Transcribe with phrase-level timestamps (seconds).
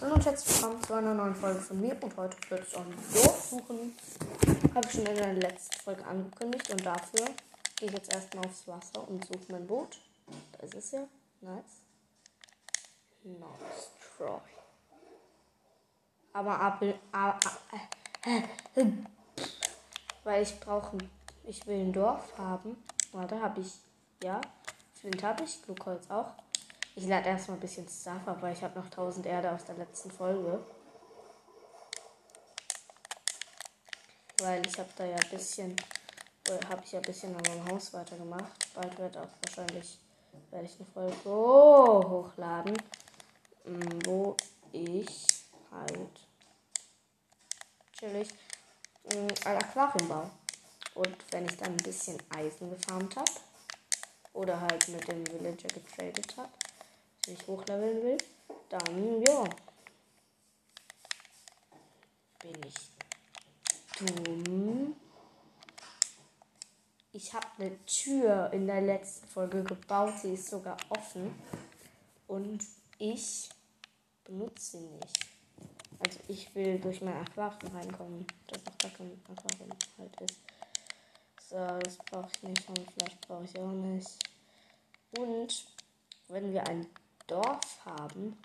[0.00, 2.90] Hallo und herzlich willkommen zu einer neuen Folge von mir und heute wird es ein
[3.14, 3.96] Dorf suchen.
[4.74, 7.24] Habe ich schon in der letzten Folge angekündigt und dafür
[7.76, 9.98] gehe ich jetzt erstmal aufs Wasser und suche mein Boot.
[10.52, 11.06] Da ist es ja.
[11.40, 11.80] Nice.
[13.22, 14.38] Nice try.
[16.34, 17.40] Aber ab, ab,
[18.74, 18.84] äh,
[20.24, 20.98] weil ich brauche,
[21.44, 22.76] ich will ein Dorf haben.
[23.12, 23.72] Warte, habe ich,
[24.22, 24.42] ja.
[24.92, 26.34] Flint habe ich, Glukholz auch.
[26.96, 30.12] Ich lade erstmal ein bisschen Stuff weil ich habe noch 1000 Erde aus der letzten
[30.12, 30.64] Folge.
[34.38, 35.76] Weil ich habe da ja ein bisschen,
[36.48, 38.72] äh, habe ich ja ein bisschen an meinem Haus weitergemacht.
[38.74, 39.98] Bald wird auch wahrscheinlich,
[40.50, 42.76] werde ich eine Folge hochladen,
[43.64, 44.36] mm, wo
[44.70, 45.26] ich
[45.72, 46.20] halt
[47.98, 48.28] chillig
[49.04, 50.30] mm, ein Aquarium baue.
[50.94, 53.32] Und wenn ich dann ein bisschen Eisen gefarmt habe
[54.32, 56.50] oder halt mit dem Villager getradet habe,
[57.26, 58.18] wenn ich hochleveln will,
[58.68, 59.44] dann ja.
[62.40, 62.94] Bin ich
[63.98, 64.96] dumm.
[67.12, 70.14] Ich habe eine Tür in der letzten Folge gebaut.
[70.20, 71.34] Sie ist sogar offen.
[72.26, 72.64] Und
[72.98, 73.48] ich
[74.24, 75.18] benutze sie nicht.
[76.00, 80.38] Also ich will durch mein Aquarium reinkommen, das noch gar kein Aquarium halt ist.
[81.48, 84.10] So, das brauche ich nicht und vielleicht brauche ich auch nicht.
[85.16, 85.66] Und
[86.28, 86.86] wenn wir ein
[87.26, 88.38] Dorf haben,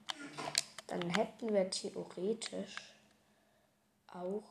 [0.87, 2.75] dann hätten wir theoretisch
[4.07, 4.43] auch.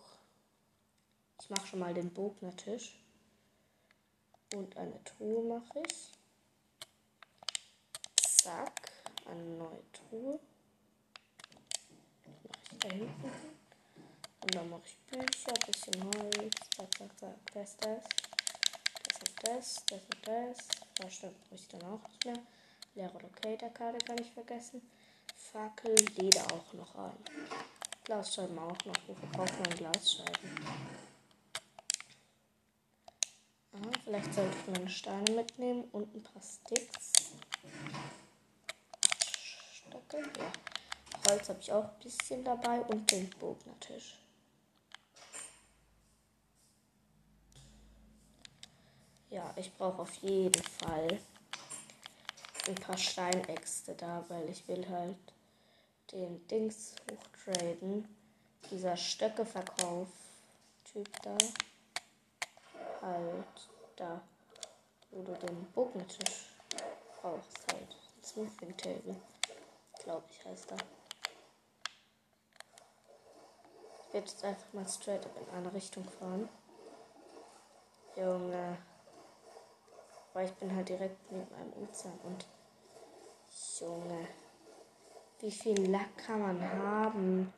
[1.40, 2.96] Ich mache schon mal den Bognertisch.
[4.54, 6.12] Und eine Truhe mache ich.
[8.16, 8.92] Zack.
[9.26, 10.40] Eine neue Truhe.
[12.24, 13.30] Mache ich da hinten
[14.40, 16.54] Und dann mache ich Bücher, bisschen Holz.
[16.76, 17.52] Zack, zack, zack.
[17.52, 18.04] Das, das.
[19.02, 19.84] Das und das.
[19.86, 20.58] Das und das.
[20.94, 22.42] Da stimmt, ich dann auch nicht mehr.
[22.98, 24.82] Leere Locator-Karte kann ich vergessen.
[25.36, 27.16] Fackel, Leder auch noch rein.
[28.02, 28.94] Glasscheiben auch noch.
[29.06, 30.50] Wofür braucht man Glasscheiben?
[33.72, 37.30] Aha, vielleicht sollte ich meine Steine mitnehmen und ein paar Sticks.
[39.72, 40.52] Stöcke, ja.
[41.28, 44.18] Holz habe ich auch ein bisschen dabei und den Bognertisch.
[49.30, 51.20] Ja, ich brauche auf jeden Fall
[52.68, 55.16] ein paar Steinäxte da, weil ich will halt
[56.12, 58.06] den Dings hochtraden.
[58.70, 61.36] Dieser Stöckeverkauf-Typ da.
[63.00, 64.20] Halt da.
[65.10, 66.50] Wo du den Bogentisch
[67.20, 67.96] brauchst halt.
[68.22, 69.16] Smoothing Table.
[70.02, 70.76] Glaube ich heißt da.
[74.06, 76.48] Ich werde jetzt einfach mal straight up in eine Richtung fahren.
[78.16, 78.76] Junge.
[80.34, 82.46] Weil ich bin halt direkt neben einem Ozean und
[83.80, 84.28] Junge.
[85.40, 87.52] Wie viel Lack kann man haben?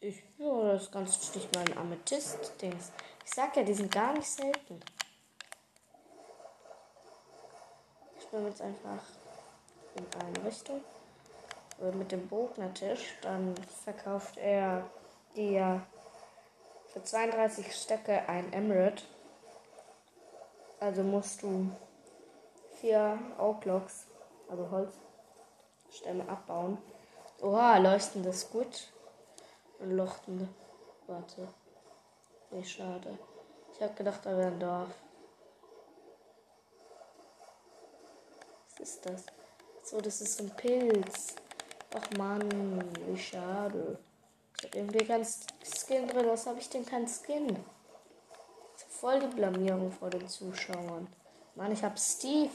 [0.00, 2.90] Ich, ja, das ganz wichtig, mein Amethyst-Dings.
[3.24, 4.80] Ich sag ja, die sind gar nicht selten.
[8.18, 9.02] Ich bin jetzt einfach
[9.94, 10.80] in eine Richtung.
[11.94, 13.14] Mit dem Bognertisch.
[13.22, 13.54] Dann
[13.84, 14.88] verkauft er
[15.36, 15.82] dir
[16.86, 19.04] für 32 Stöcke ein Emerald.
[20.78, 21.70] Also musst du
[22.80, 24.06] vier Oaklocks,
[24.48, 24.94] also Holz,
[25.90, 26.78] Stämme abbauen.
[27.42, 28.88] Oha, leuchtendes Gut.
[29.78, 30.48] Und lochtende.
[31.06, 31.48] Warte.
[32.50, 33.18] Nee, schade.
[33.74, 34.88] Ich hab gedacht, da wäre ein Dorf.
[38.70, 39.24] Was ist das?
[39.82, 41.34] So, das ist ein Pilz.
[41.94, 42.42] Ach man,
[43.06, 43.98] wie schade.
[44.58, 46.28] Ich hab irgendwie kein Skin drin.
[46.28, 47.56] Was habe ich denn kein Skin?
[48.88, 51.08] Voll die Blamierung vor den Zuschauern.
[51.54, 52.50] Mann, ich hab Steve.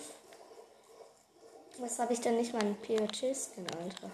[1.78, 4.10] Was habe ich denn nicht meinen POG-Skin, Alter?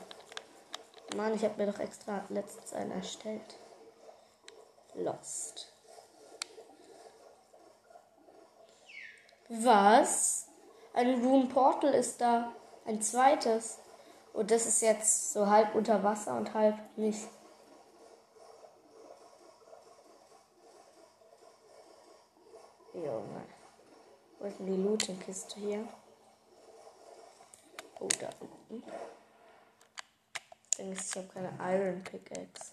[1.15, 3.55] Mann, ich habe mir doch extra letztens einen erstellt.
[4.95, 5.71] Lost.
[9.49, 10.47] Was?
[10.93, 12.51] Ein Rune Portal ist da.
[12.85, 13.77] Ein zweites.
[14.33, 17.27] Und das ist jetzt so halb unter Wasser und halb nicht.
[22.93, 23.45] Junge.
[24.39, 25.87] Wo ist denn die Looting-Kiste hier?
[28.01, 28.83] Oh, da unten.
[30.33, 32.71] Das Ding ist, ich habe keine Iron Pickaxe.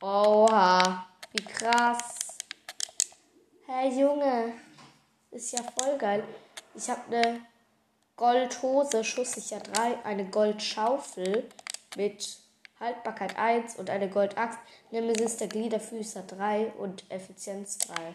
[0.00, 2.16] Oha, wie krass.
[3.64, 4.54] Hey Junge,
[5.30, 6.24] ist ja voll geil.
[6.74, 7.46] Ich habe eine
[8.16, 11.48] Goldhose, schusssicher 3, eine Goldschaufel
[11.94, 12.36] mit
[12.80, 14.58] Haltbarkeit 1 und eine Goldaxt.
[14.90, 18.14] Nemesis der Gliederfüßer 3 und Effizienz 3.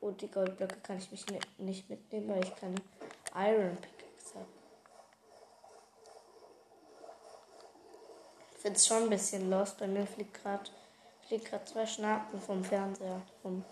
[0.00, 1.26] Und die Goldblöcke kann ich mich
[1.58, 2.76] nicht mitnehmen, weil ich keine
[3.34, 4.46] Iron Pickaxe.
[8.52, 9.78] Ich finde es schon ein bisschen lost.
[9.78, 10.70] Bei mir fliegt gerade
[11.26, 13.64] fliegt zwei Schnaken vom Fernseher rum.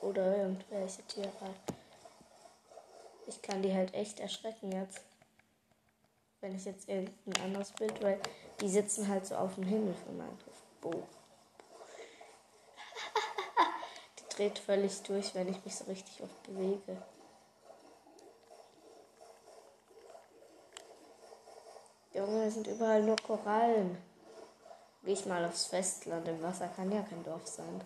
[0.00, 1.54] Oder irgendwelche Tiere.
[3.26, 5.02] Ich kann die halt echt erschrecken jetzt.
[6.40, 8.18] Wenn ich jetzt irgendein anderes Bild, weil
[8.60, 10.80] die sitzen halt so auf dem Himmel von Minecraft.
[10.80, 10.92] Boah.
[14.18, 16.96] die dreht völlig durch, wenn ich mich so richtig oft bewege.
[22.20, 23.96] Junge, es sind überall nur Korallen.
[25.02, 26.28] Gehe ich mal aufs Festland.
[26.28, 27.80] Im Wasser kann ja kein Dorf sein.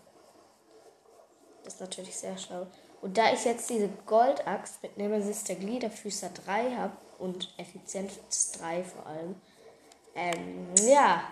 [1.62, 2.66] Das ist natürlich sehr schlau.
[3.00, 8.18] Und da ich jetzt diese Goldaxt mit Nemesis der Gliederfüßer 3 habe und Effizienz
[8.58, 9.36] 3 vor allem,
[10.16, 11.22] ähm, ja.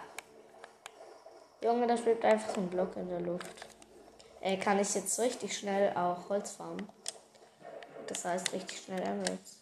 [1.61, 3.67] Junge, da schwebt einfach ein Block in der Luft.
[4.41, 6.89] Äh, kann ich jetzt richtig schnell auch Holz farmen.
[8.07, 9.62] Das heißt richtig schnell Emeralds.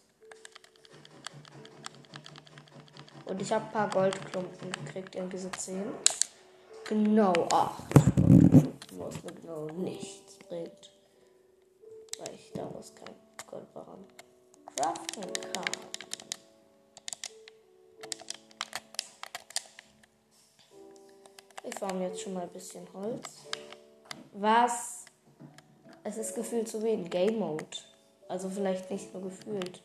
[3.31, 5.85] Und ich habe ein paar Goldklumpen gekriegt, irgendwie so 10.
[6.89, 7.85] Genau 8.
[8.99, 10.91] Was mir genau nichts bringt.
[12.19, 13.15] Weil ich daraus kein
[13.49, 14.05] Goldbarren
[14.75, 15.65] craften kann.
[21.63, 23.47] Ich farm jetzt schon mal ein bisschen Holz.
[24.33, 25.05] Was?
[26.03, 27.65] Es ist gefühlt so wie in Game Mode.
[28.29, 29.83] Also vielleicht nicht nur gefühlt.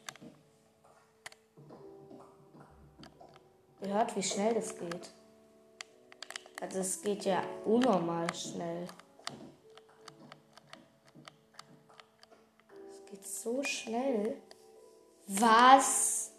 [3.95, 5.09] Ihr hört, wie schnell das geht.
[6.59, 8.88] Also es geht ja unnormal schnell.
[12.92, 14.36] Es geht so schnell.
[15.27, 16.31] Was?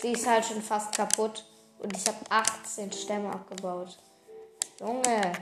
[0.00, 1.44] Sie ist halt schon fast kaputt.
[1.78, 3.98] Und ich habe 18 Stämme abgebaut.
[4.80, 5.32] Junge,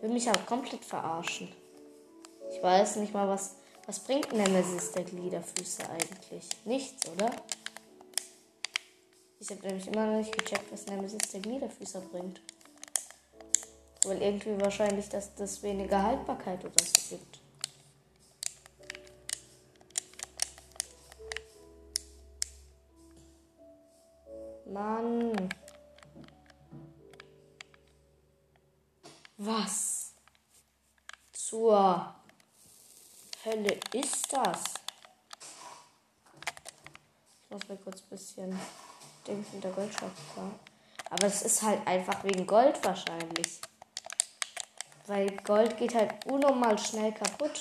[0.00, 1.52] will mich aber komplett verarschen.
[2.52, 3.56] Ich weiß nicht mal, was
[3.86, 6.48] was bringt Nemesis der Gliederfüße eigentlich?
[6.64, 7.30] Nichts, oder?
[9.38, 12.40] Ich habe nämlich immer noch nicht gecheckt, was Nemesis der Gliederfüßer bringt.
[14.04, 17.40] Weil irgendwie wahrscheinlich, dass das weniger Haltbarkeit oder so gibt.
[24.66, 25.48] Mann.
[29.38, 30.12] Was?
[31.32, 32.16] Zur
[33.46, 34.64] Hölle ist das?
[37.44, 38.60] Ich muss mir kurz ein bisschen
[39.24, 40.50] Dings mit der Goldschaft klar.
[41.10, 43.60] Aber es ist halt einfach wegen Gold wahrscheinlich.
[45.06, 47.60] Weil Gold geht halt unnormal schnell kaputt.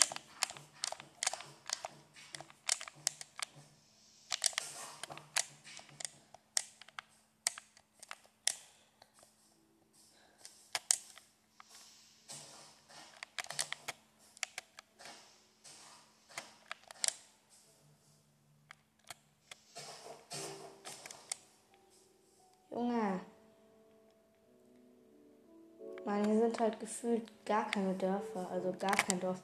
[26.56, 29.42] Sind halt gefühlt gar keine Dörfer, also gar kein Dorf.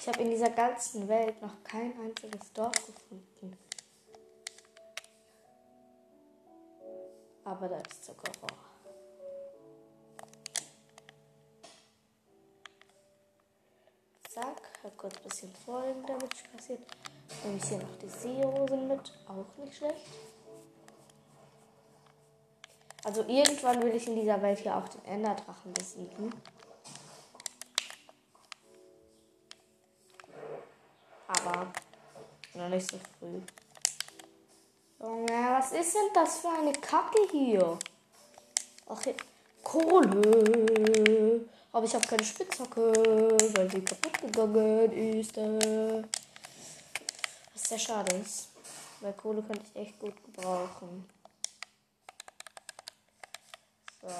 [0.00, 3.58] Ich habe in dieser ganzen Welt noch kein einziges Dorf gefunden.
[7.44, 8.48] Aber da ist Zuckerrohr.
[14.28, 16.80] Zack, hab kurz ein bisschen Folgen damit passiert.
[17.44, 20.06] Nehme ich hier noch die Seerosen mit, auch nicht schlecht.
[23.04, 26.32] Also irgendwann will ich in dieser Welt hier auch den Enderdrachen besiegen.
[31.26, 31.66] Aber
[32.54, 33.40] noch nicht so früh.
[35.00, 37.78] Junge, was ist denn das für eine Kacke hier?
[38.88, 39.02] Ach.
[39.62, 41.44] Kohle.
[41.72, 42.92] Aber ich habe keine Spitzhacke,
[43.54, 45.36] weil sie kaputt gegangen ist.
[47.52, 48.48] Was sehr schade ist.
[49.00, 51.13] Weil Kohle könnte ich echt gut gebrauchen.
[54.04, 54.10] So.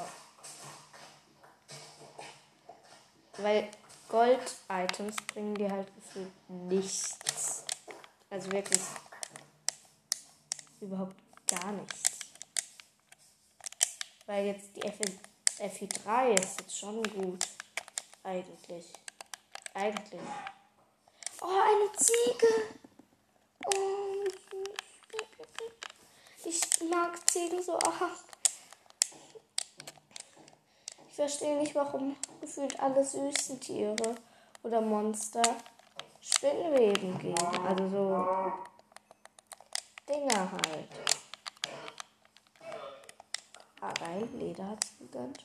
[3.43, 3.71] Weil
[4.09, 7.65] Gold-Items bringen dir halt gefühlt nichts.
[8.31, 8.81] Also wirklich
[10.81, 12.03] überhaupt gar nichts.
[14.27, 17.47] Weil jetzt die FI 3 ist jetzt schon gut.
[18.23, 18.91] Eigentlich.
[19.75, 20.21] Eigentlich.
[21.43, 22.49] Oh, eine Ziege.
[23.67, 24.25] Oh,
[26.47, 27.79] ich mag Ziegen so.
[27.85, 28.25] Ach.
[31.15, 34.17] Ich verstehe nicht, warum gefühlt alle süßen Tiere
[34.65, 35.45] oder Monster
[36.21, 37.57] Spinnweben geben.
[37.65, 38.53] Also so
[40.09, 40.89] Dinger halt.
[43.81, 44.29] Ah, geil.
[44.33, 45.45] Leder hat's gegönnt.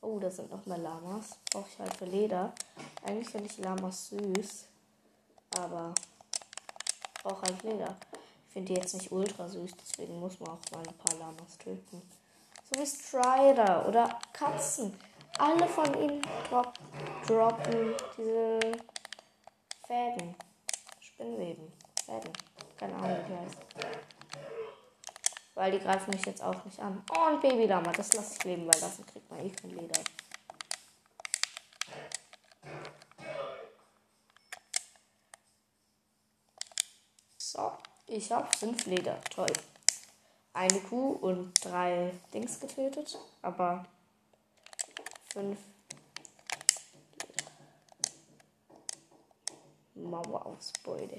[0.00, 1.30] Oh, da sind noch mehr Lamas.
[1.50, 2.52] Brauche ich halt für Leder.
[3.04, 4.66] Eigentlich finde ich Lamas süß.
[5.58, 5.92] Aber
[7.20, 7.96] brauche halt Leder.
[8.46, 11.58] Ich finde die jetzt nicht ultra süß, deswegen muss man auch mal ein paar Lamas
[11.58, 12.00] töten.
[12.68, 14.98] So wie Strider oder Katzen.
[15.38, 16.72] Alle von ihnen drop,
[17.26, 18.72] droppen diese
[19.86, 20.34] Fäden.
[21.00, 21.72] Spinnweben.
[22.04, 22.32] Fäden.
[22.76, 23.58] Keine Ahnung, wie die heißt.
[25.54, 27.04] Weil die greifen mich jetzt auch nicht an.
[27.14, 27.92] Oh, ein Babylama.
[27.92, 30.00] Das lasse ich leben, weil das kriegt man eh kein Leder.
[37.38, 37.72] So,
[38.08, 39.20] ich habe fünf Leder.
[39.30, 39.52] Toll.
[40.56, 43.84] Eine Kuh und drei Dings getötet, aber
[45.30, 45.58] fünf
[49.94, 51.18] Mauerausbeute.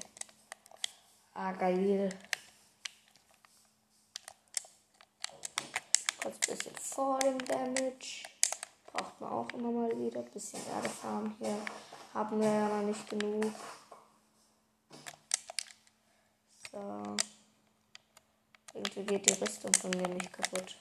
[1.35, 2.09] Ah, geil.
[6.19, 8.23] Kurz ein bisschen dem Damage.
[8.91, 10.21] Braucht man auch immer mal wieder.
[10.21, 11.59] Ein bisschen Erde farmen hier.
[12.11, 13.53] Haben wir ja noch nicht genug.
[16.71, 17.15] So.
[18.97, 20.75] Irgendwie geht die Rüstung von mir nicht kaputt.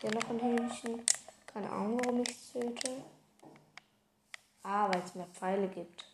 [0.00, 1.04] Hier noch ein Hähnchen.
[1.44, 3.02] Keine Ahnung, warum ich es töte.
[4.62, 6.04] Ah, weil es mehr Pfeile gibt.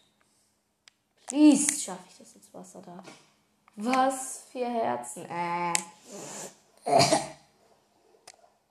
[1.27, 3.03] Please, schaffe ich das ins Wasser da.
[3.75, 4.45] Was?
[4.53, 5.27] Vier Herzen.
[5.27, 5.75] Äh.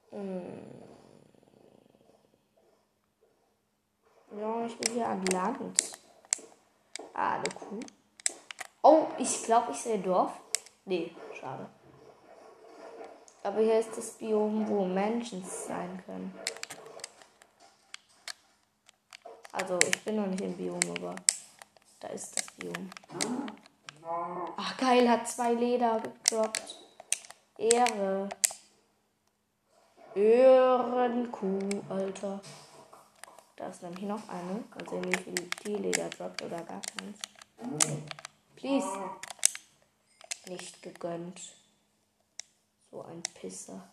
[0.10, 0.72] Hm.
[4.36, 6.00] Ja, ich will hier an Land.
[7.14, 7.80] Ah, eine Kuh.
[8.88, 10.32] Oh, ich glaube, ich sehe Dorf.
[10.86, 11.66] Nee, schade.
[13.42, 16.32] Aber hier ist das Biom, wo Menschen sein können.
[19.52, 21.16] Also, ich bin noch nicht im Biom, aber
[22.00, 22.92] da ist das Biom.
[24.56, 26.76] Ach, geil, hat zwei Leder gedroppt.
[27.58, 28.30] Ehre.
[30.14, 32.40] Ehrenkuh, Alter.
[33.56, 34.64] Da ist nämlich noch eine.
[34.88, 37.18] Sehen, wie viel die Leder droppt oder gar keins.
[38.56, 38.88] Please.
[40.48, 41.42] Nicht gegönnt.
[42.92, 43.90] So ein Pisser.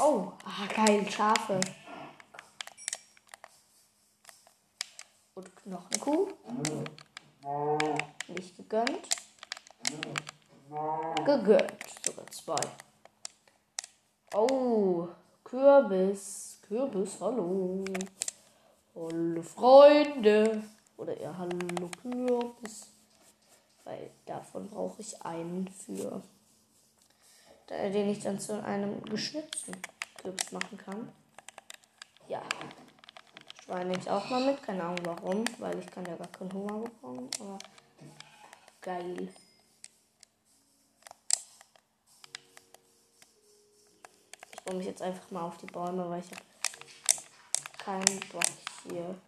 [0.00, 1.60] Oh, ah, geil, Schafe.
[5.34, 6.28] Und noch eine Kuh.
[8.28, 9.08] Nicht gegönnt.
[11.24, 11.84] Gegönnt.
[12.04, 12.60] Sogar zwei.
[14.34, 15.08] Oh,
[15.52, 16.60] Kürbis.
[16.66, 17.84] Kürbis, hallo.
[18.94, 20.62] Hallo Freunde.
[20.96, 22.86] Oder eher Hallo Kürbis.
[23.84, 26.22] Weil davon brauche ich einen für.
[27.68, 29.76] Den ich dann zu einem geschnitzten
[30.22, 31.12] Kürbis machen kann.
[32.28, 32.40] Ja.
[33.62, 34.62] Schwein nehme ich auch mal mit.
[34.62, 35.44] Keine Ahnung warum.
[35.58, 37.28] Weil ich kann ja gar keinen Hunger bekommen.
[37.40, 37.58] Aber
[38.80, 39.28] geil.
[44.62, 46.40] Ich baue mich jetzt einfach mal auf die Bäume, weil ich habe
[47.78, 48.44] keinen Bock
[48.84, 49.18] hier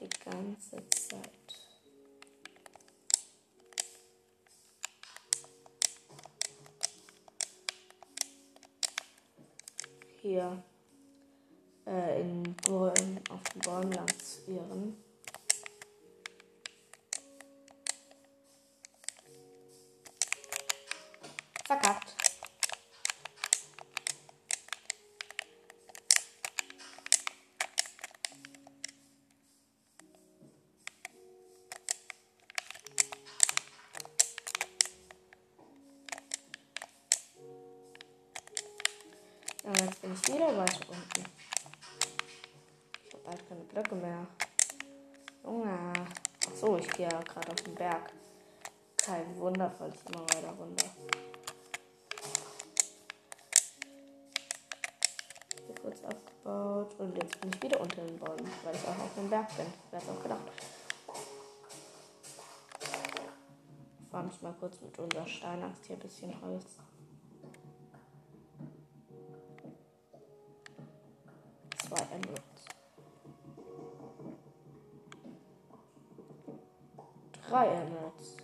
[0.00, 1.30] die ganze Zeit.
[10.22, 10.62] Hier
[11.86, 15.04] äh, in Bäumen, auf den Bäumen lang zu irren.
[21.66, 22.17] Verkackt.
[40.22, 41.24] Ich wieder weiter unten.
[43.04, 44.26] Ich habe bald keine Blöcke mehr.
[45.44, 45.92] Junge.
[46.46, 48.12] Ach so, ich gehe ja gerade auf den Berg.
[48.96, 50.86] Kein Wunder, falls ich immer weiter runter.
[55.66, 56.94] Hier kurz abgebaut.
[56.98, 59.66] Und jetzt bin ich wieder unter den Bäumen, weil ich auch auf dem Berg bin.
[59.90, 60.52] Wer hat auch gedacht.
[64.10, 66.78] Farm ich mal kurz mit unserer Steinaxt hier ein bisschen Holz.
[72.18, 72.64] Emeralds.
[77.48, 78.36] Drei Emeralds.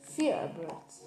[0.00, 1.02] Vier Emeralds.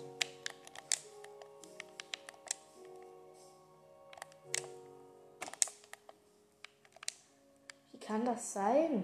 [7.91, 9.03] Wie kann das sein?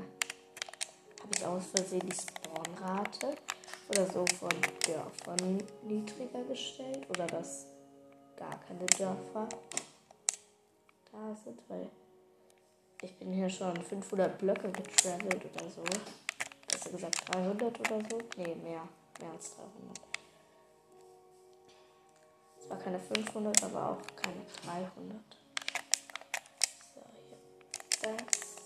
[1.22, 3.36] Habe ich aus Versehen die Spawnrate
[3.90, 4.50] oder so von
[4.86, 7.10] Dörfern niedriger gestellt?
[7.10, 7.66] Oder dass
[8.38, 9.50] gar keine Dörfer
[11.44, 11.62] sind?
[11.68, 11.90] Weil
[13.02, 15.84] ich bin hier schon 500 Blöcke getravelt oder so.
[16.72, 18.18] Hast du gesagt 300 oder so?
[18.38, 18.88] Nee, mehr.
[19.20, 20.00] Mehr als 300.
[22.60, 25.22] Zwar keine 500, aber auch keine 300.
[26.94, 27.38] So, hier
[28.02, 28.58] das.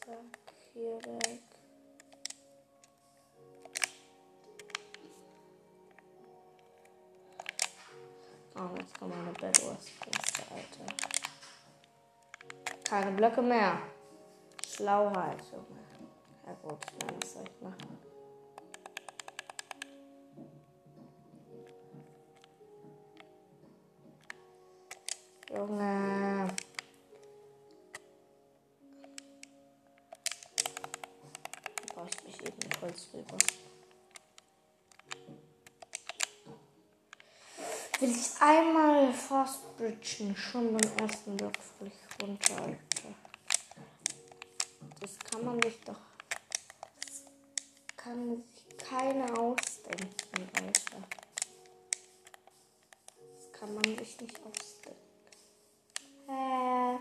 [0.00, 0.38] Zack,
[0.72, 1.61] hier weg.
[8.54, 10.94] Oh, jetzt kommt meine Bedwars-Kiste, Alter.
[12.84, 13.78] Keine Blöcke mehr.
[14.66, 15.82] Schlauheit, Junge.
[16.46, 17.98] Ja gut, nein, was soll ich machen?
[25.54, 26.21] Junge.
[39.32, 41.52] Einmal fast bridgen, schon beim ersten Block
[41.84, 43.14] ich runter, Alter.
[45.00, 45.96] Das kann man sich doch.
[47.00, 47.24] Das
[47.96, 51.08] kann sich keiner ausdenken, Alter.
[53.16, 54.98] Das kann man sich nicht ausdenken.
[56.28, 56.98] Hä?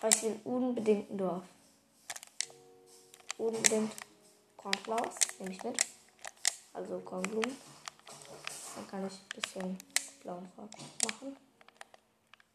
[0.00, 1.44] Aber ich will unbedingt ein Dorf.
[3.36, 3.92] Unbedingt
[4.68, 5.78] Cornflowers, nehme ich mit.
[6.74, 7.56] Also Kornblumen.
[8.74, 9.78] Dann kann ich ein bisschen
[10.22, 11.36] blauen Farbstoff machen.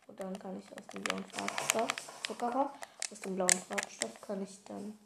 [0.08, 1.90] Und dann kann ich aus dem blauen Farbstoff,
[2.28, 2.72] Zuckerrohr,
[3.12, 4.98] aus dem blauen Farbstoff kann ich dann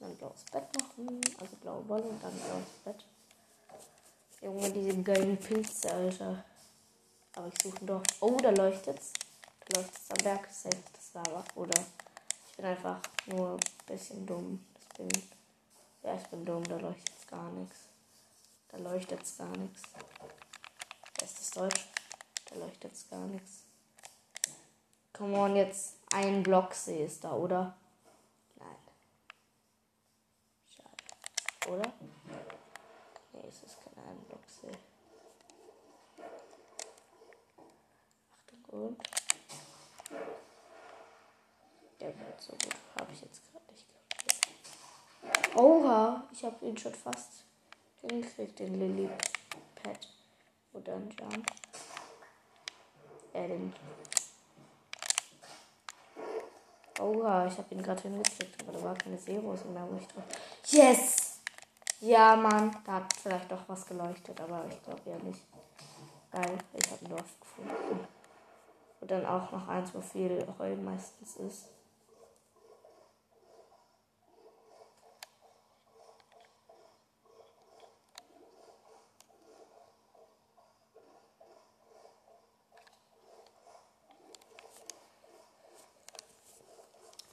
[0.00, 1.20] ein blaues Bett machen.
[1.40, 3.06] Also blaue Wolle und dann ein blaues Bett.
[4.42, 6.44] Junge, diese geilen Pilze, Alter.
[7.34, 8.02] Aber ich suche doch.
[8.20, 9.12] Oh, da leuchtet's.
[9.60, 10.48] Da leuchtet's am Berg.
[10.50, 11.44] Safe, das Lava.
[11.54, 11.80] Oder
[12.50, 14.66] ich bin einfach nur ein bisschen dumm.
[14.74, 15.31] Das bin.
[16.02, 17.88] Ja, ich bin dumm, da leuchtet's gar nichts.
[18.68, 19.82] Da leuchtet's gar nichts.
[21.22, 21.86] Ist das Deutsch?
[22.46, 23.62] Da leuchtet's gar nichts.
[25.12, 27.76] Come on, jetzt ein Blocksee ist da, oder?
[28.56, 28.76] Nein.
[30.74, 31.72] Schade.
[31.72, 31.92] Oder?
[33.32, 34.72] Nee, es ist kein Einblocksee.
[38.32, 39.02] Achtung und.
[42.00, 42.76] Der wird so gut.
[42.98, 43.41] Habe ich jetzt.
[45.54, 47.44] Oha, ich habe ihn schon fast
[48.00, 49.08] hingekriegt, den Lily
[49.74, 50.08] Pad.
[50.72, 51.46] Oder ein Jump.
[53.34, 53.74] Äh, den.
[56.98, 60.24] Oha, ich habe ihn gerade hingekriegt, aber da war keine Zeros mehr, wo ich drauf.
[60.68, 61.40] Yes!
[62.00, 65.42] Ja, Mann, da hat vielleicht doch was geleuchtet, aber ich glaube ja nicht.
[66.30, 68.08] Geil, ich habe ein Dorf gefunden.
[69.00, 71.68] Und dann auch noch eins, wo viel Heu meistens ist.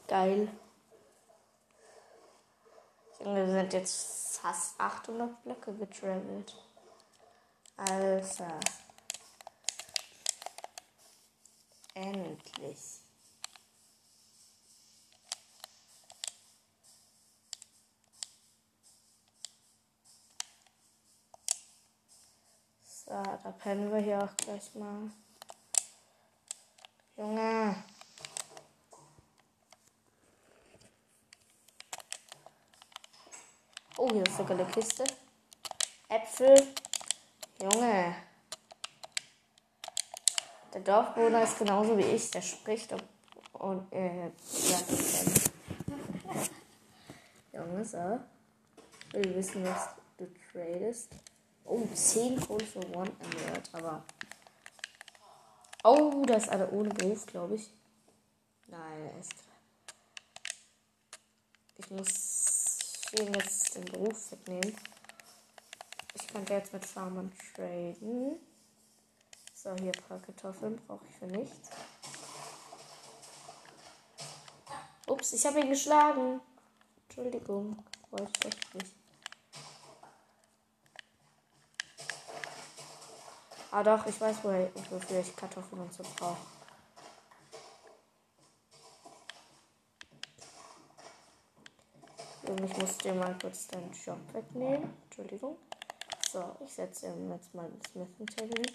[0.10, 0.50] Geil.
[3.20, 6.56] Wir sind jetzt fast 800 Blöcke getravelt.
[7.78, 8.60] Alter.
[11.94, 13.02] Endlich.
[22.84, 25.12] So, da pennen wir hier auch gleich mal.
[27.16, 27.84] Junge.
[34.02, 35.04] Oh, hier ist sogar eine Kiste.
[36.08, 36.56] Äpfel.
[37.62, 38.16] Junge.
[40.74, 42.32] Der Dorfbewohner ist genauso wie ich.
[42.32, 43.04] Der spricht und,
[43.52, 44.80] und äh, ja,
[47.60, 48.22] Junge, so.
[49.10, 51.12] Ich will wissen, was du tradest.
[51.66, 54.06] Oh, 10 Kohle für One Emerald, aber.
[55.84, 57.70] Oh, da ist einer ohne Beruf, glaube ich.
[58.68, 59.34] Nein, er ist.
[61.76, 62.59] Ich muss
[63.14, 64.76] ihn jetzt den Beruf wegnehmen.
[66.14, 68.40] Ich könnte jetzt mit Farmern traden.
[69.54, 71.70] So, hier ein paar Kartoffeln brauche ich für nichts.
[75.08, 76.40] Ups, ich habe ihn geschlagen.
[77.08, 78.94] Entschuldigung, wollte ich echt nicht.
[83.72, 86.38] Ah doch, ich weiß, wofür ich Kartoffeln und so brauche.
[92.62, 94.94] Ich muss dir mal kurz deinen Job wegnehmen.
[95.06, 95.58] Entschuldigung.
[96.30, 98.74] So, ich setze ihm jetzt mal das Smithing Table.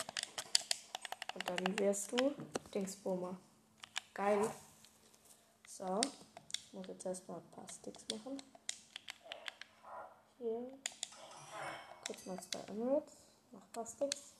[1.35, 2.35] Und dann wirst du
[2.73, 3.39] Dingsboma.
[4.15, 4.51] Geil.
[5.69, 6.01] So.
[6.67, 8.43] Ich muss jetzt erstmal ein paar Sticks machen.
[10.39, 10.79] Hier.
[12.07, 13.13] Kurz mal zwei Emeralds.
[13.53, 14.33] Noch ein paar Sticks.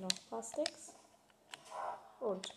[0.00, 0.92] Noch ein paar Sticks.
[2.20, 2.48] Und.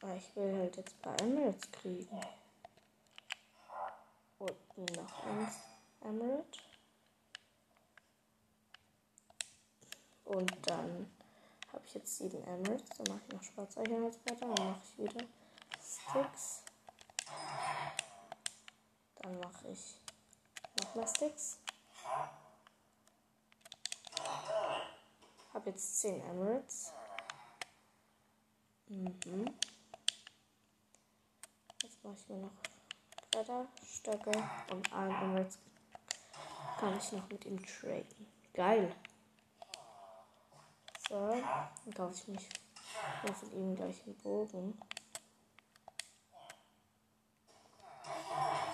[0.00, 2.20] Aber ich will halt jetzt ein paar Emeralds kriegen.
[4.38, 5.54] Und noch eins
[6.02, 6.58] Emerald.
[10.24, 11.10] Und dann
[11.72, 12.90] habe ich jetzt sieben Emeralds.
[12.96, 14.46] Dann mache ich noch schwarze Eichhörnblätter.
[14.54, 15.24] Dann mache ich wieder
[15.80, 16.62] Sticks.
[19.16, 20.00] Dann mache ich
[20.80, 21.58] noch mehr Sticks.
[25.64, 26.92] Habe jetzt 10 Emeralds.
[28.86, 29.46] Mhm.
[31.82, 32.52] Jetzt mache ich mir noch
[33.30, 34.30] Bretter, Stöcke
[34.70, 35.58] und ein Emeralds
[36.78, 38.26] kann ich noch mit ihm traden.
[38.52, 38.94] Geil.
[41.08, 42.48] So, dann kaufe ich mich
[43.22, 44.78] von ihm gleich einen Bogen.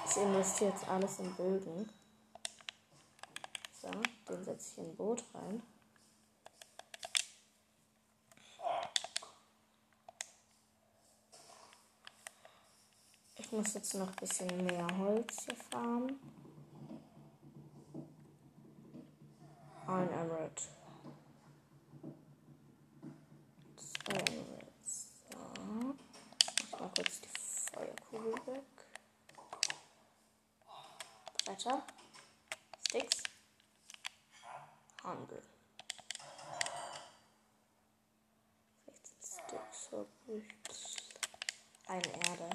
[0.08, 1.88] Ich investiere jetzt alles in Bögen.
[3.80, 3.90] So,
[4.28, 5.62] den setze ich in ein Boot rein.
[13.50, 16.20] Ich muss jetzt noch ein bisschen mehr Holz hier farmen.
[19.88, 20.68] Ein Emerald.
[23.76, 25.08] Zwei Emeralds.
[25.32, 25.96] So.
[26.60, 27.28] Ich mach kurz die
[27.74, 28.62] Feuerkugel weg.
[31.44, 31.82] Bretter.
[32.86, 33.24] Sticks.
[35.02, 35.42] Handel.
[38.86, 40.44] 16 Sticks habe ich.
[41.88, 42.50] Eine Erde.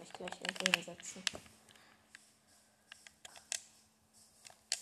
[0.00, 1.22] Kann ich gleich irgendwo hinsetzen.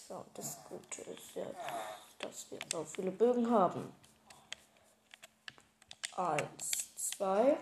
[0.06, 1.56] So, das Gute ist jetzt,
[2.20, 3.92] dass wir so viele Bögen haben.
[6.12, 7.58] Eins, zwei.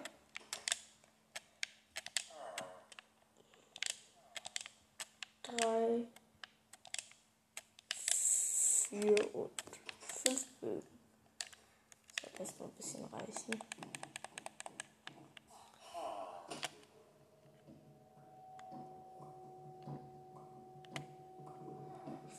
[5.43, 6.07] Drei,
[7.95, 9.63] vier und
[9.99, 10.99] fünf Bögen.
[12.17, 13.61] Das wird erstmal ein bisschen reichen.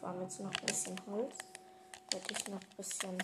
[0.08, 1.36] Farm jetzt noch ein bisschen Holz.
[2.12, 3.18] Werde ich noch ein bisschen.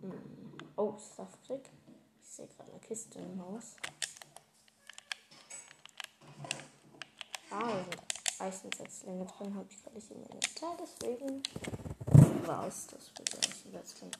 [0.00, 0.58] Hm.
[0.76, 1.68] Oh, saftig.
[2.22, 3.74] Ich sehe gerade eine Kiste im Haus.
[7.50, 7.72] Ah,
[8.38, 11.42] da sind Eichensetzlinge drin, habe ich gerade nicht im Inventar, deswegen
[12.46, 14.12] war es das für die Eichensetzlinge.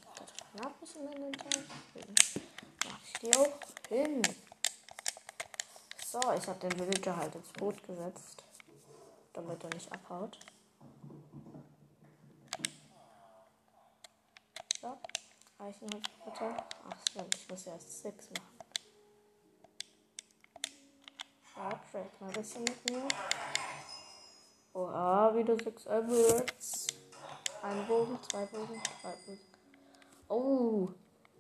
[0.57, 1.63] Da habe ich im Inventar,
[1.95, 2.15] deswegen
[2.85, 3.59] mache ich die auch
[3.89, 4.23] hin.
[6.07, 8.46] So, ich habe den Villager halt ins Boot gesetzt,
[9.37, 10.39] damit er nicht abhaut.
[14.81, 14.97] So,
[15.59, 16.57] Eichenholzblätter.
[16.89, 18.59] Ach stimmt, ich muss ja erst 6 machen.
[21.57, 23.09] Ja, trade mal ein bisschen mit mir.
[24.73, 26.87] Oha, wieder 6 Emeralds.
[27.63, 29.41] Ein Bogen, zwei Bogen, drei Bogen.
[30.29, 30.89] Oh,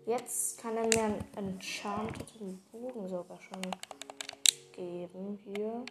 [0.06, 3.62] jetzt kann er mir einen enchanteten Bogen sogar schon
[4.72, 5.38] geben.
[5.44, 5.84] Hier.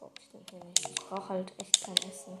[0.00, 0.88] Brauche ich hier nicht.
[0.88, 2.38] Ich brauche halt echt kein Essen.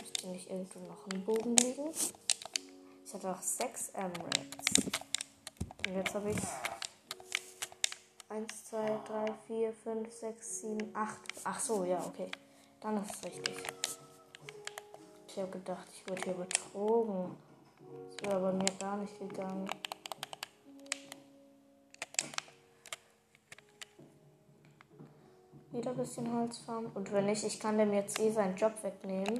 [0.00, 1.90] Müsste nicht irgendwo noch ein Bogen liegen?
[3.04, 4.90] Ich hatte auch 6 Emeralds.
[5.86, 6.38] Und jetzt habe ich
[8.30, 11.18] 1, 2, 3, 4, 5, 6, 7, 8.
[11.44, 12.30] Ach so, ja, okay.
[12.80, 13.56] Dann ist es richtig.
[15.28, 17.36] Ich habe gedacht, ich wurde hier betrogen.
[18.16, 19.68] Das wäre bei mir gar nicht gegangen.
[25.72, 26.90] Wieder ein bisschen Holz farmen.
[26.94, 29.38] Und wenn nicht, ich kann dem jetzt eh seinen Job wegnehmen.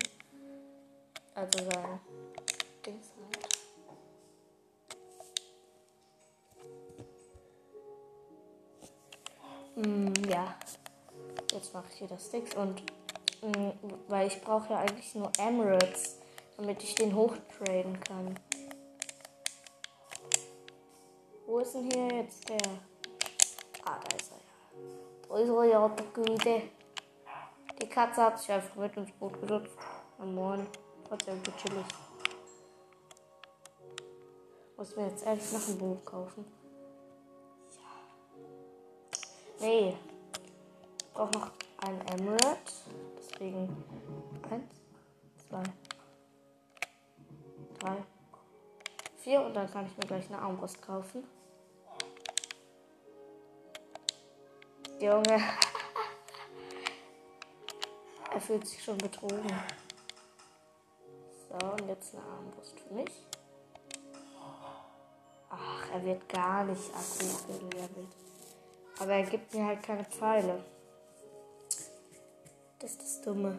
[1.35, 2.01] Also sein
[2.87, 3.21] Dings halt.
[9.87, 10.55] Mm, ja.
[11.53, 12.81] Jetzt mache ich wieder Sticks und
[13.43, 13.71] mm,
[14.09, 16.19] weil ich brauche ja eigentlich nur Emeralds,
[16.57, 18.39] damit ich den hochtraden kann.
[21.47, 22.61] Wo ist denn hier jetzt der?
[23.85, 24.43] Ah, da ist er ja.
[25.31, 26.63] Wo ist er ja, der Güte?
[27.81, 29.79] Die Katze hat sich einfach mit ins Boot gesetzt.
[30.19, 30.67] Am Morgen.
[31.07, 31.87] Trotzdem gut chillig.
[34.77, 36.45] Muss mir jetzt ehrlich noch ein Buch kaufen.
[39.61, 39.97] Nee.
[40.99, 42.59] Ich brauche noch ein Emerald.
[43.17, 43.85] Deswegen
[44.51, 44.75] eins,
[45.49, 45.63] zwei,
[47.79, 47.97] drei,
[49.19, 51.23] vier und dann kann ich mir gleich eine Armbrust kaufen.
[55.01, 55.43] Junge.
[58.35, 59.51] er fühlt sich schon betrogen.
[61.49, 63.27] So, und jetzt eine Armbrust für mich.
[65.49, 68.15] Ach, er wird gar nicht akku gelevelt.
[68.99, 70.63] Aber er gibt mir halt keine Pfeile.
[72.79, 73.59] Das ist das Dumme.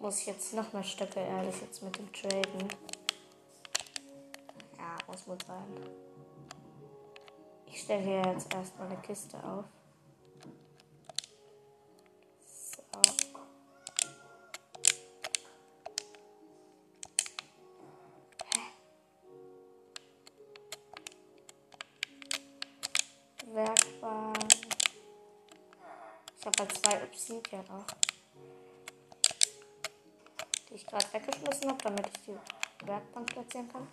[0.00, 2.68] Muss ich jetzt noch mal Stöcke ehrlich jetzt mit dem traden?
[4.76, 6.07] Ja, muss wohl sein.
[7.70, 9.64] Ich stelle hier jetzt erstmal eine Kiste auf.
[12.46, 12.82] So.
[18.52, 18.60] Hä?
[23.52, 24.38] Werkbank.
[26.38, 27.86] Ich habe halt zwei Obsidian auch.
[30.68, 33.86] Die ich gerade weggeschmissen habe, damit ich die Werkbank platzieren kann.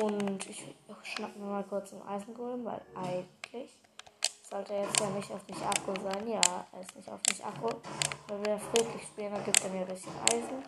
[0.00, 3.70] Und ich schnapp mir mal kurz einen Eisengolem, weil eigentlich
[4.48, 6.28] sollte er jetzt ja nicht auf mich Akku sein.
[6.28, 7.68] Ja, er ist nicht auf mich Akku.
[8.28, 10.62] Weil wir friedlich spielen, dann gibt er mir richtig Eisen.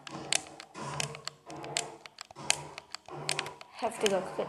[3.72, 4.46] Heftiger Crit.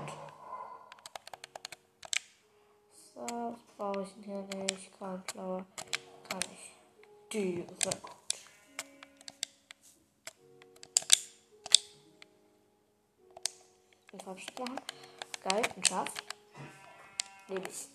[3.13, 4.97] So, was brauche ich hier nicht?
[4.97, 5.65] Kornflower
[6.29, 6.75] kann ich
[7.31, 8.14] direkt.
[14.35, 14.79] Einen Fortschritt machen.
[15.43, 16.13] Geil, ein Schaf.
[17.47, 17.89] Lebe ich.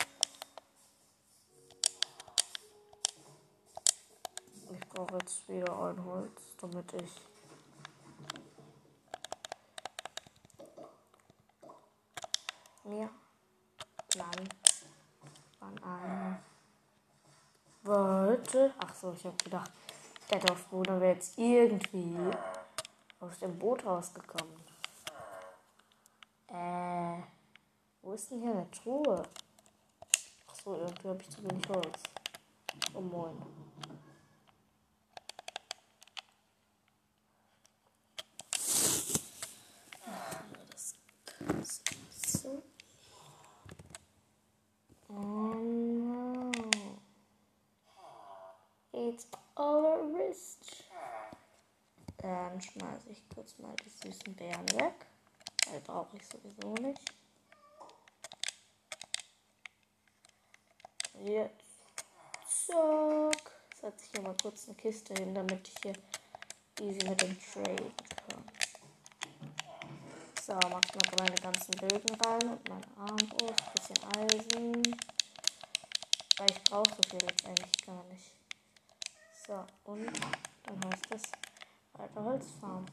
[4.72, 7.10] Ich brauche jetzt wieder ein Holz, damit ich
[12.84, 13.10] mir
[14.08, 14.48] Plan
[15.60, 16.38] an eine
[17.82, 18.74] Warte.
[18.78, 19.72] Ach so, ich habe gedacht,
[20.30, 22.16] der Dorfbewohner wäre jetzt irgendwie
[23.20, 24.70] aus dem Boot rausgekommen.
[26.52, 27.22] Äh,
[28.02, 29.22] wo ist denn hier eine Truhe?
[30.46, 32.02] Achso, irgendwie habe ich zu wenig Holz.
[32.92, 33.34] Oh moin.
[45.08, 46.52] Oh no.
[48.92, 50.84] It's wrist.
[52.18, 55.06] Dann schmeiße ich kurz mal die süßen Beeren weg.
[55.70, 57.19] Weil brauche ich sowieso nicht.
[61.30, 61.94] Jetzt.
[62.66, 63.52] Zack.
[63.80, 65.92] Setze ich hier mal kurz eine Kiste hin, damit ich hier
[66.80, 67.92] easy mit dem Trade
[68.28, 68.44] kann.
[70.42, 70.82] So, mach mal
[71.20, 74.96] meine ganzen Bögen rein und meine Armbrust, bisschen Eisen.
[76.36, 78.32] Weil ich brauche so viel jetzt eigentlich gar nicht.
[79.46, 80.06] So, und
[80.64, 81.22] dann heißt es
[81.92, 82.86] weiter Holzfarm.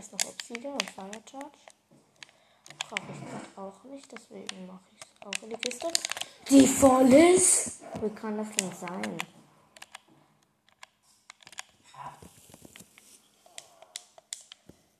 [0.00, 1.58] Hier ist noch Obsidian und Fire Charge.
[2.88, 5.88] Brauche ich gerade auch nicht, deswegen mache ich es auch in die Kiste.
[6.48, 7.82] Die voll ist?
[8.00, 9.18] Wie kann das denn sein?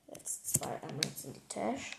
[0.09, 1.97] Jetzt zwei Emeralds in die Tasche.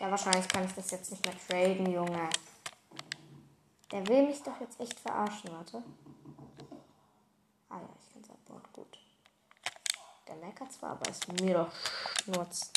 [0.00, 2.30] Ja, wahrscheinlich kann ich das jetzt nicht mehr traden, Junge.
[3.92, 5.82] Der will mich doch jetzt echt verarschen, warte.
[10.66, 11.70] Meckert zwar, aber ist mir doch
[12.24, 12.72] Schnurz.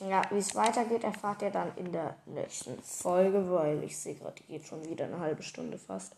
[0.00, 4.34] Ja, wie es weitergeht, erfahrt ihr dann in der nächsten Folge, weil ich sehe gerade,
[4.34, 6.14] die geht schon wieder eine halbe Stunde fast.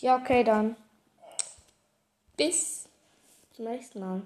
[0.00, 0.76] Ja, okay, dann.
[2.36, 2.86] Bis
[3.54, 4.22] zum nächsten Mal.